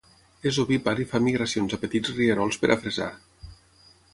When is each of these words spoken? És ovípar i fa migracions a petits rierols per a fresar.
És 0.51 0.55
ovípar 0.61 0.93
i 1.03 1.05
fa 1.11 1.21
migracions 1.25 1.77
a 1.77 1.81
petits 1.83 2.15
rierols 2.17 2.59
per 2.63 2.73
a 2.77 2.79
fresar. 2.87 3.11